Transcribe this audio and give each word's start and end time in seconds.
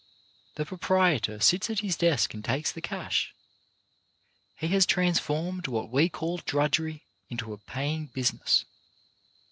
The 0.55 0.65
pro 0.65 0.79
prietor 0.79 1.39
sits 1.43 1.69
at 1.69 1.81
his 1.81 1.95
desk 1.95 2.33
and 2.33 2.43
takes 2.43 2.71
the 2.71 2.81
cash. 2.81 3.35
He 4.55 4.69
has 4.69 4.87
transformed 4.87 5.67
what 5.67 5.91
we 5.91 6.09
call 6.09 6.37
drudgery 6.39 7.03
into 7.29 7.53
a 7.53 7.59
paying 7.59 8.07
business. 8.07 8.65